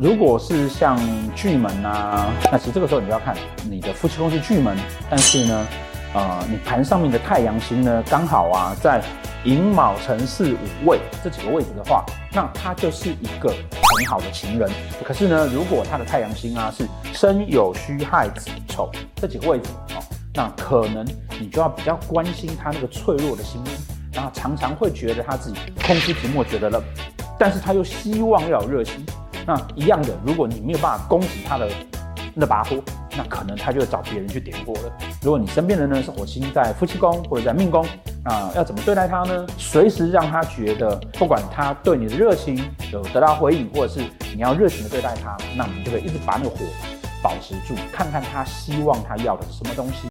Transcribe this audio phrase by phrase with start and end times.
[0.00, 0.98] 如果是像
[1.36, 3.36] 巨门啊，那其实这个时候你就要看
[3.68, 4.74] 你的夫妻宫是巨门，
[5.10, 5.66] 但是呢，
[6.14, 9.02] 呃，你盘上面的太阳星呢刚好啊在
[9.44, 12.02] 寅卯辰巳午未这几个位置的话，
[12.32, 14.70] 那他就是一个很好的情人。
[15.04, 20.00] 可是呢，如果他的太阳星啊是申酉戌亥子丑这几个位置哦，
[20.32, 21.06] 那可能
[21.38, 23.62] 你就要比较关心他那个脆弱的心，
[24.14, 26.82] 然后常常会觉得他自己空虚寂寞，觉得冷，
[27.38, 29.04] 但是他又希望要有热心。
[29.46, 31.68] 那一样的，如果你没有办法攻击他的
[32.34, 32.76] 那把火，
[33.16, 34.92] 那可能他就找别人去点火了。
[35.22, 37.84] 如果你身边的人呢是火星在夫妻宫或者在命宫，
[38.24, 39.46] 啊，要怎么对待他呢？
[39.58, 44.00] 随时让他觉得，不管他对你的热情有得到回应，或者是
[44.34, 46.56] 你要热情的对待他，那你就可以一直把那个火
[47.22, 49.94] 保持住，看看他希望他要的是什么东西。